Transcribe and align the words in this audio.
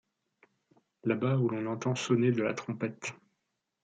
La-bas, 1.03 1.37
où 1.37 1.47
l’on 1.47 1.67
entend 1.67 1.93
sonner 1.93 2.31
de 2.31 2.41
la 2.41 2.55
trompette 2.55 3.13